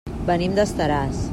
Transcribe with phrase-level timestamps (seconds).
[0.29, 1.21] Venim d'Estaràs.